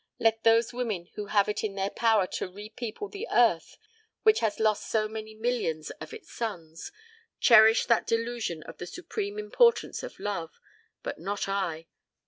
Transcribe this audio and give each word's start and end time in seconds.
Let 0.17 0.41
those 0.43 0.73
women 0.73 1.09
who 1.13 1.27
have 1.27 1.47
it 1.47 1.63
in 1.63 1.75
their 1.75 1.91
power 1.91 2.25
to 2.25 2.49
repeople 2.51 3.07
the 3.09 3.27
earth 3.31 3.77
which 4.23 4.39
has 4.39 4.59
lost 4.59 4.87
so 4.89 5.07
many 5.07 5.35
millions 5.35 5.91
of 6.01 6.11
its 6.11 6.31
sons, 6.31 6.91
cherish 7.39 7.85
that 7.85 8.07
delusion 8.07 8.63
of 8.63 8.79
the 8.79 8.87
supreme 8.87 9.37
importance 9.37 10.01
of 10.01 10.19
love; 10.19 10.59
but 11.03 11.19
not 11.19 11.47
I! 11.47 11.85